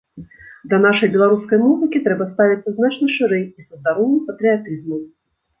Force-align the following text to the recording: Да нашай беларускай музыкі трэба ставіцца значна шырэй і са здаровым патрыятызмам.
Да 0.71 0.77
нашай 0.85 1.11
беларускай 1.15 1.59
музыкі 1.65 2.01
трэба 2.09 2.27
ставіцца 2.33 2.69
значна 2.79 3.13
шырэй 3.19 3.45
і 3.47 3.67
са 3.67 3.73
здаровым 3.83 4.17
патрыятызмам. 4.31 5.07